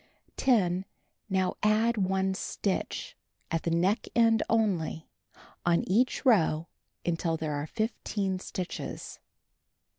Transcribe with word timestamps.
10. 0.37 0.83
Now 1.29 1.53
add 1.61 1.95
1 1.95 2.33
stitch, 2.33 3.15
at 3.51 3.61
the 3.61 3.69
neck 3.69 4.07
end 4.15 4.41
only, 4.49 5.07
on 5.63 5.87
each 5.87 6.25
row 6.25 6.67
until 7.05 7.37
there 7.37 7.53
are 7.53 7.67
15 7.67 8.39
stitches. 8.39 9.19